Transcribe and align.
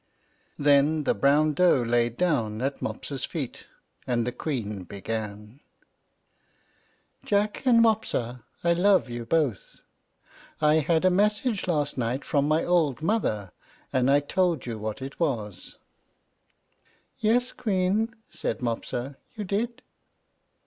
Then 0.57 1.03
the 1.03 1.13
brown 1.13 1.53
doe 1.53 1.83
laid 1.83 2.17
down 2.17 2.59
at 2.63 2.81
Mopsa's 2.81 3.23
feet, 3.23 3.67
and 4.07 4.25
the 4.25 4.31
Queen 4.31 4.81
began: 4.83 5.59
"Jack 7.23 7.67
and 7.67 7.81
Mopsa, 7.83 8.41
I 8.63 8.73
love 8.73 9.11
you 9.11 9.27
both. 9.27 9.81
I 10.59 10.77
had 10.79 11.05
a 11.05 11.11
message 11.11 11.67
last 11.67 11.99
night 11.99 12.25
from 12.25 12.47
my 12.47 12.65
old 12.65 13.03
mother, 13.03 13.51
and 13.93 14.09
I 14.09 14.21
told 14.21 14.65
you 14.65 14.79
what 14.79 15.03
it 15.03 15.19
was." 15.19 15.77
"Yes, 17.19 17.51
Queen," 17.51 18.15
said 18.31 18.63
Mopsa, 18.63 19.17
"you 19.35 19.43
did." 19.43 19.83